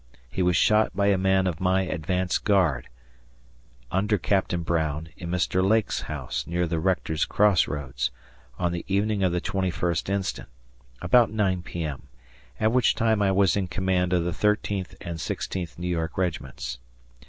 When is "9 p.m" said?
11.29-12.07